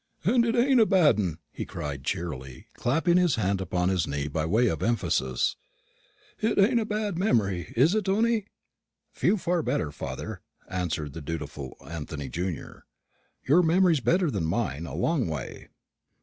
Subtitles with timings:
[0.23, 4.27] "And it ain't a bad un," he cried, cheerily, clapping his hand upon his knee
[4.27, 5.57] by way of emphasis.
[6.39, 8.47] "It ain't a bad memory, is it, Tony?"
[9.11, 12.87] "Few better, father," answered the dutiful Anthony junior.
[13.47, 15.67] "Your memory's better than mine, a long way."